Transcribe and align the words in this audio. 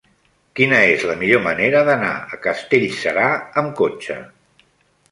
Quina 0.59 0.79
és 0.93 1.03
la 1.09 1.17
millor 1.19 1.43
manera 1.49 1.83
d'anar 1.91 2.11
a 2.33 2.41
Castellserà 2.49 3.31
amb 3.65 3.79
cotxe? 3.83 4.19